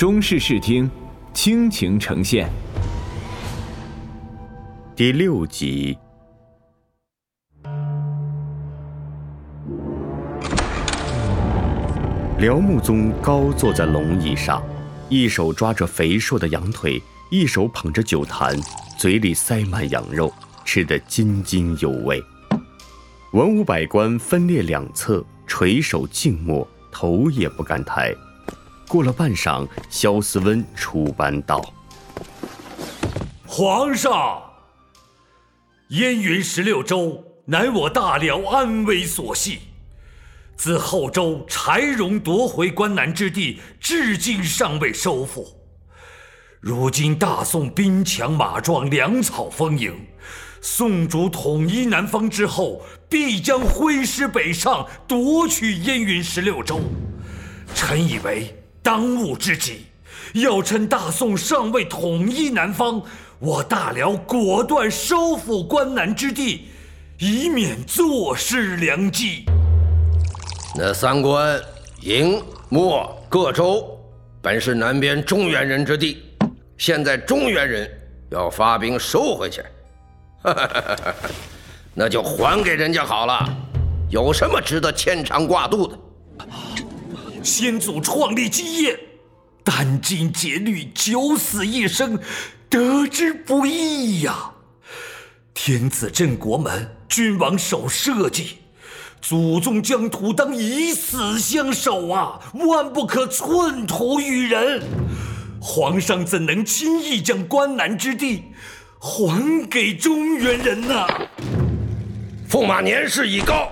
[0.00, 0.90] 中式视听，
[1.34, 2.50] 倾情呈现。
[4.96, 5.94] 第六集。
[12.38, 14.62] 辽穆宗高坐在龙椅上，
[15.10, 16.98] 一手抓着肥硕的羊腿，
[17.30, 18.58] 一手捧着酒坛，
[18.96, 20.32] 嘴里塞满羊肉，
[20.64, 22.18] 吃得津津有味。
[23.32, 28.16] 文武百官分列两侧，垂首静默，头也不敢抬。
[28.90, 31.62] 过了半晌，萧思温出班道
[33.46, 34.42] ：“皇上，
[35.90, 39.60] 燕云十六州乃我大辽安危所系。”
[40.58, 45.46] 自后周柴荣夺回关南之地，至今尚未收复。
[46.58, 49.94] 如今大宋兵强马壮，粮草丰盈，
[50.60, 56.80] 宋主统一南方之后，必将挥师北上，夺取燕云十六州。
[57.72, 59.86] 臣以为当务之急，
[60.34, 63.02] 要趁大宋尚未统一南方，
[63.38, 66.68] 我大辽果断收复关南之地，
[67.18, 69.44] 以免坐失良机。
[70.74, 71.60] 那三关、
[72.00, 73.98] 营、漠各州，
[74.40, 76.22] 本是南边中原人之地，
[76.78, 77.90] 现在中原人
[78.30, 79.62] 要发兵收回去，
[81.92, 83.46] 那就还给人家好了。
[84.08, 85.98] 有什么值得牵肠挂肚的？
[87.42, 88.98] 先祖创立基业，
[89.64, 92.18] 殚精竭虑，九死一生，
[92.68, 94.50] 得之不易呀。
[95.54, 98.56] 天子镇国门，君王守社稷。
[99.22, 104.82] 祖宗疆土当以死相守啊，万不可寸土与人。
[105.60, 108.44] 皇上怎能轻易将关南之地
[108.98, 111.06] 还给中原人呢？
[112.48, 113.70] 驸马年事已高，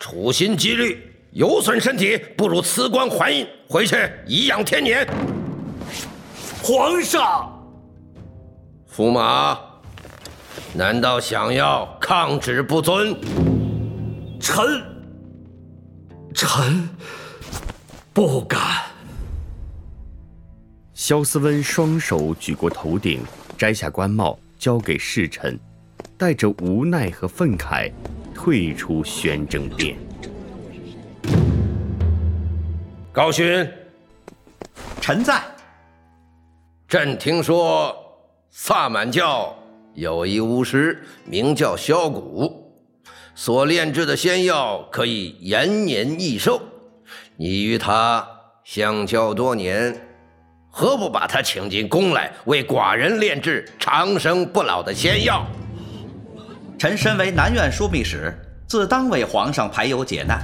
[0.00, 1.00] 处心积虑，
[1.34, 5.04] 有损身体，不如辞官还印，回去颐养天年。
[6.62, 7.52] 皇上，
[8.88, 9.58] 驸马，
[10.72, 13.16] 难道想要抗旨不遵？
[14.38, 14.80] 臣，
[16.32, 16.88] 臣
[18.12, 18.60] 不敢。
[20.92, 23.20] 萧思温双手举过头顶，
[23.58, 25.58] 摘下官帽交给侍臣，
[26.16, 27.90] 带着无奈和愤慨，
[28.32, 29.96] 退出宣政殿。
[33.14, 33.64] 高勋，
[35.00, 35.40] 臣在。
[36.88, 37.94] 朕听说
[38.50, 39.56] 萨满教
[39.94, 42.74] 有一巫师，名叫萧谷。
[43.36, 46.60] 所炼制的仙药可以延年益寿，
[47.36, 48.26] 你与他
[48.64, 49.96] 相交多年，
[50.68, 55.46] 何不把他请进宫来，为寡人炼制长生不老的仙药？
[56.76, 58.36] 臣身为南院枢密使，
[58.66, 60.40] 自当为皇上排忧解难。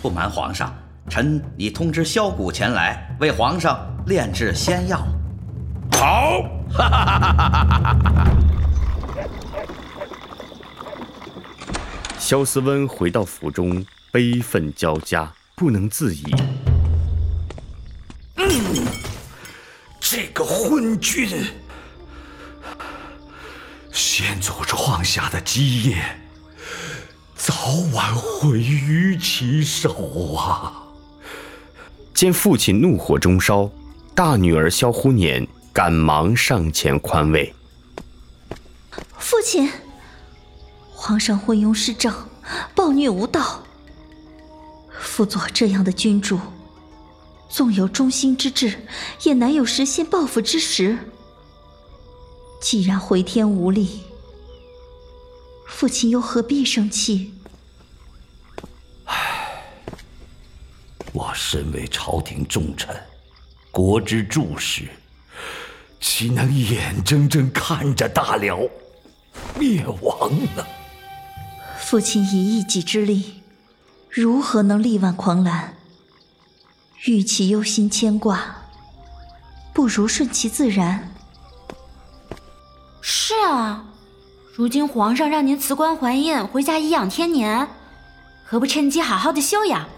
[0.00, 0.74] 不瞒皇上，
[1.08, 5.06] 臣已通知萧谷前来为皇上炼制仙药。
[5.92, 6.42] 好！
[12.18, 16.24] 萧思温回到府中，悲愤交加，不能自已。
[18.34, 18.84] 嗯，
[20.00, 21.28] 这个昏君，
[23.92, 25.96] 先祖创下的基业，
[27.36, 27.54] 早
[27.94, 30.82] 晚毁于其手啊！
[32.16, 33.70] 见父亲怒火中烧，
[34.14, 37.54] 大女儿萧忽年赶忙上前宽慰
[39.20, 39.70] ：“父亲。”
[40.96, 42.10] 皇上昏庸失政，
[42.74, 43.62] 暴虐无道。
[44.98, 46.40] 辅佐这样的君主，
[47.50, 48.86] 纵有忠心之志，
[49.24, 50.96] 也难有实现报复之时。
[52.62, 54.00] 既然回天无力，
[55.66, 57.34] 父亲又何必生气？
[61.16, 62.94] 我身为朝廷重臣，
[63.70, 64.82] 国之柱石，
[65.98, 68.60] 岂能眼睁睁看着大辽
[69.58, 70.62] 灭亡呢？
[71.78, 73.40] 父亲以一己之力，
[74.10, 75.72] 如何能力挽狂澜？
[77.06, 78.54] 与其忧心牵挂，
[79.72, 81.14] 不如顺其自然。
[83.00, 83.86] 是啊，
[84.54, 87.66] 如今皇上让您辞官还印，回家颐养天年，
[88.44, 89.88] 何不趁机好好的休养？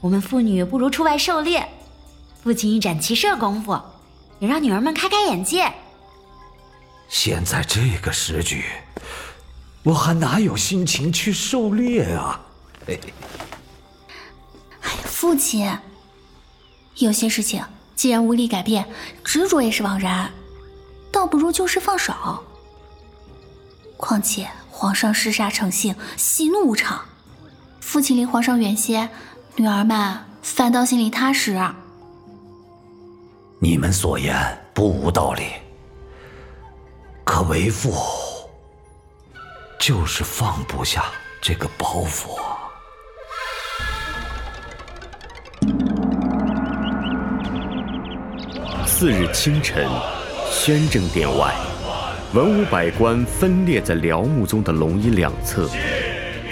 [0.00, 1.66] 我们父女不如出外狩猎，
[2.42, 3.80] 父亲一展骑射功夫，
[4.38, 5.72] 也让女儿们开开眼界。
[7.08, 8.64] 现在这个时局。
[9.82, 12.40] 我还哪有心情去狩猎啊！
[12.88, 12.98] 哎，
[15.04, 15.78] 父亲，
[16.96, 17.64] 有些事情
[17.94, 18.84] 既然无力改变，
[19.22, 20.28] 执着也是枉然，
[21.12, 22.12] 倒不如就事放手。
[23.96, 27.00] 况且皇上嗜杀成性，喜怒无常，
[27.78, 29.08] 父亲离皇上远些，
[29.58, 31.58] 女儿们反倒心里踏实。
[33.58, 34.36] 你们所言
[34.74, 35.44] 不无道理，
[37.24, 37.90] 可为父
[39.80, 41.04] 就是放不下
[41.40, 42.38] 这个包袱。
[48.86, 49.88] 次日清晨，
[50.50, 51.54] 宣政殿外，
[52.34, 55.66] 文武百官分列在辽穆宗的龙椅两侧，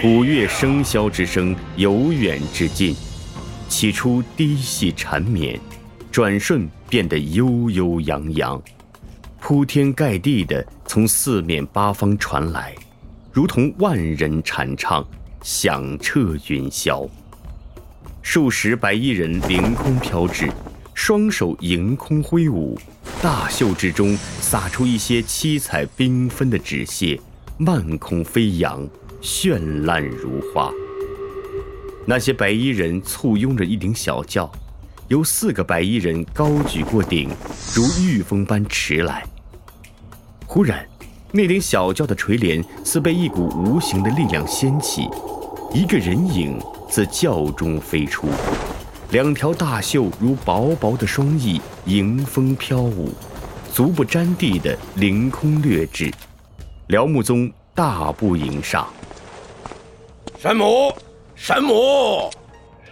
[0.01, 2.93] 鼓乐笙箫之声由远至近，
[3.69, 5.57] 起初低细缠绵，
[6.11, 8.61] 转瞬变得悠悠扬扬，
[9.39, 12.75] 铺天盖地的从四面八方传来，
[13.31, 15.03] 如同万人禅唱，
[15.41, 17.07] 响彻云霄。
[18.21, 20.51] 数十白衣人凌空飘至。
[20.93, 22.79] 双手迎空挥舞，
[23.21, 27.19] 大袖之中洒出一些七彩缤纷的纸屑，
[27.57, 28.87] 漫空飞扬，
[29.25, 30.71] 绚烂如花。
[32.05, 34.47] 那些白衣人簇拥着一顶小轿，
[35.07, 37.31] 由四个白衣人高举过顶，
[37.73, 39.25] 如御风般驰来。
[40.45, 40.87] 忽然，
[41.31, 45.09] 那顶小轿的垂帘似被一股无形的力量掀起，
[45.73, 48.27] 一个人影自轿中飞出。
[49.09, 53.11] 两条大袖如薄薄的双翼，迎风飘舞，
[53.73, 56.13] 足不沾地的凌空掠至。
[56.89, 58.87] 辽穆宗大步迎上，
[60.45, 60.93] 神母，
[61.33, 62.29] 神母，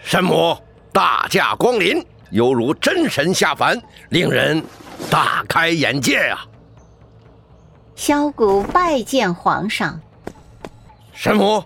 [0.04, 0.58] 神母，
[0.92, 3.80] 大驾光临，犹如真神下凡，
[4.10, 4.64] 令人
[5.08, 6.48] 大开眼界啊！
[7.96, 10.02] 萧谷拜见皇上。
[11.14, 11.64] 神母，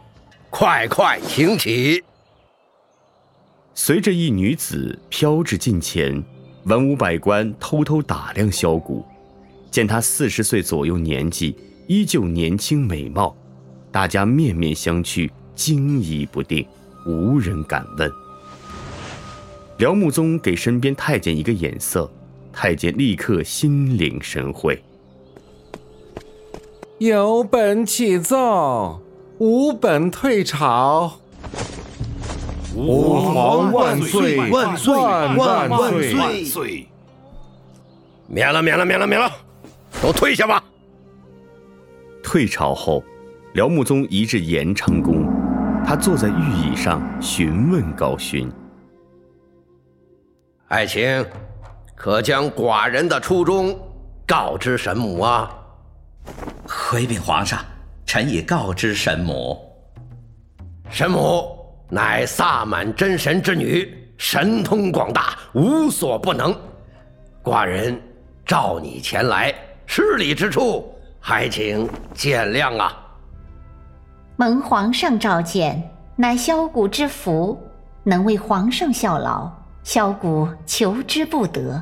[0.50, 2.04] 快快请起。
[3.74, 6.22] 随着一女子飘至近前，
[6.66, 9.06] 文武百官偷偷打量萧谷，
[9.72, 11.57] 见她四十岁左右年纪，
[11.88, 13.34] 依旧年轻美貌，
[13.89, 16.65] 大家面面相觑，惊疑不定，
[17.06, 18.09] 无人敢问。
[19.80, 22.09] 辽穆宗给身边太监一个眼色，
[22.54, 24.81] 太监立刻心领神会。
[27.00, 29.01] 有本起奏，
[29.39, 31.19] 无本退朝。
[32.75, 36.88] 吾皇万岁万岁万万万岁！
[38.27, 39.31] 免了免了免了免了，
[40.01, 40.63] 都退下吧。
[42.24, 43.03] 退朝后，
[43.53, 45.25] 辽穆宗移至延昌宫，
[45.88, 48.51] 他坐在玉椅上询问高勋
[50.68, 51.25] ：“爱卿，
[51.95, 53.74] 可将寡人的初衷
[54.25, 55.50] 告知神母啊？”
[56.68, 57.63] 回禀皇上，
[58.06, 59.57] 臣已告知神母。
[60.89, 61.56] 神母。
[61.89, 66.54] 乃萨满真神之女，神通广大，无所不能。
[67.42, 67.98] 寡人
[68.45, 69.56] 召你前来，
[69.86, 73.06] 失礼之处，还请见谅啊。
[74.39, 75.81] 蒙皇上召见，
[76.16, 77.60] 乃萧谷之福，
[78.04, 79.51] 能为皇上效劳，
[79.84, 81.81] 萧谷求之不得。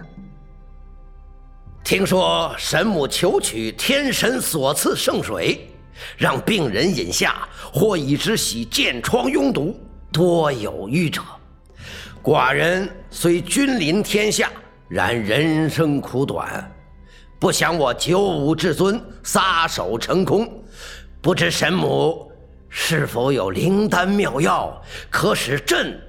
[1.83, 5.69] 听说神母求取天神所赐圣水，
[6.15, 9.77] 让病人饮下，或以之洗剑疮痈毒。
[10.09, 11.21] 多有愚者，
[12.23, 14.49] 寡人虽君临天下，
[14.87, 16.71] 然人生苦短，
[17.37, 20.49] 不想我九五至尊撒手成空。
[21.21, 22.31] 不知神母
[22.69, 25.99] 是否有灵丹妙药，可使朕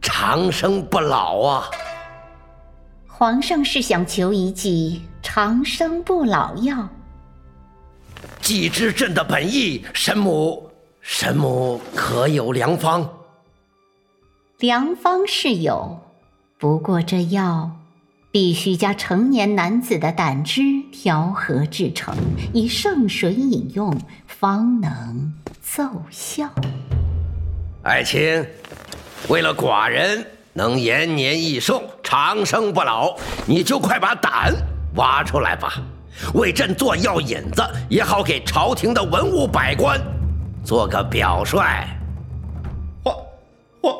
[0.00, 1.70] 长生不老啊？
[3.06, 6.88] 皇上是想求一剂长生不老药？
[8.40, 13.08] 既知朕的本意，神母，神母可有良方？
[14.58, 16.00] 良方是有，
[16.58, 17.70] 不过这药
[18.32, 22.14] 必须加成年男子的胆汁调和制成，
[22.52, 23.96] 以圣水饮用，
[24.40, 26.48] 方能奏效。
[27.82, 28.46] 爱卿，
[29.28, 33.16] 为了寡人能延年益寿、长生不老，
[33.46, 34.54] 你就快把胆
[34.94, 35.82] 挖出来吧，
[36.34, 40.00] 为朕做药引子，也好给朝廷的文武百官
[40.64, 41.88] 做个表率。
[43.02, 43.16] 皇
[43.80, 43.96] 皇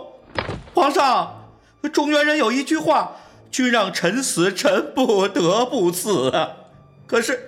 [0.72, 1.34] 皇上，
[1.92, 3.10] 中原人有一句话
[3.50, 6.48] ：“君让臣死，臣不得不死。”啊。
[7.08, 7.47] 可是，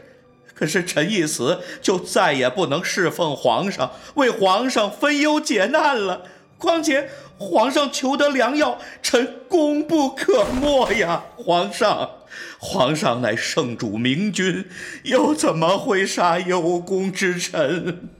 [0.54, 6.22] 可是臣一死，就再也不能侍奉皇上，为皇上分忧解难了。
[6.58, 11.24] 况且，皇上求得良药，臣功不可没呀！
[11.36, 12.10] 皇上，
[12.58, 14.66] 皇上乃圣主明君，
[15.04, 18.10] 又怎么会杀有功之臣？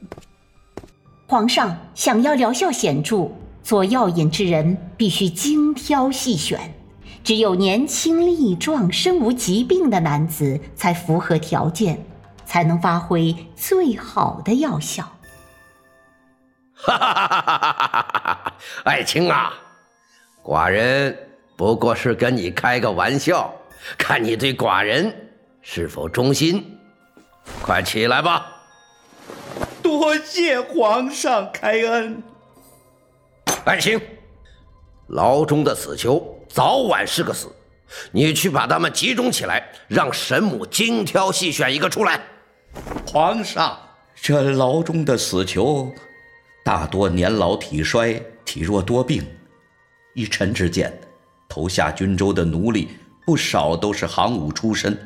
[1.27, 3.29] 皇上想要疗效显著。
[3.63, 6.73] 做药引之人必须精挑细选，
[7.23, 12.03] 只有年轻力壮、身无疾病的男子才符合条件，
[12.51, 15.09] 才能发挥最好的药效。
[16.73, 18.53] 哈哈哈哈哈哈！
[18.83, 19.53] 爱卿啊，
[20.43, 21.17] 寡人
[21.55, 23.53] 不过是跟你开个玩笑，
[23.97, 25.15] 看你对寡人
[25.61, 26.77] 是否忠心。
[27.61, 28.45] 快起来吧！
[29.81, 32.21] 多谢皇上开恩。
[33.63, 33.97] 爱卿，
[35.07, 37.47] 牢中的死囚早晚是个死，
[38.11, 42.19] 你去把他们集中起来，让神母精挑细选一个出来。
[43.05, 43.77] 皇上，
[44.15, 45.91] 这牢中的死囚
[46.63, 49.23] 大多年老体衰，体弱多病。
[50.13, 50.91] 依臣之见，
[51.49, 52.89] 投下军州的奴隶
[53.25, 54.97] 不少都是行伍出身，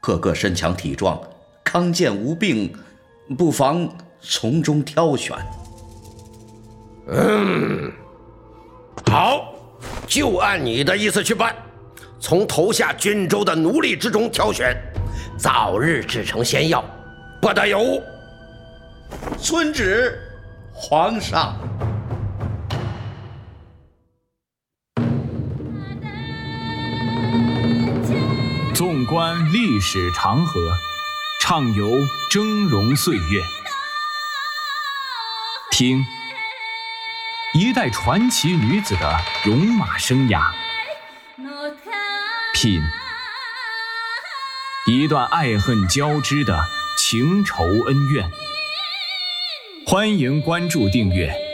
[0.00, 1.20] 个个身强体壮，
[1.64, 2.72] 康健无病，
[3.36, 3.88] 不妨
[4.20, 5.36] 从中挑选。
[7.08, 7.92] 嗯，
[9.06, 9.54] 好，
[10.06, 11.54] 就按你的意思去办，
[12.18, 14.76] 从投下军州的奴隶之中挑选，
[15.40, 16.84] 早日制成仙药，
[17.40, 17.80] 不得有。
[17.80, 18.04] 误。
[19.38, 20.20] 遵旨，
[20.70, 21.56] 皇上。
[28.74, 30.60] 纵观历史长河，
[31.40, 31.88] 畅游
[32.30, 33.42] 峥嵘岁月，
[35.70, 36.04] 听。
[37.54, 40.52] 一代传奇女子的戎马生涯，
[42.52, 42.82] 品
[44.90, 46.58] 一段爱恨交织的
[46.98, 48.30] 情仇恩怨。
[49.86, 51.49] 欢迎关注订阅。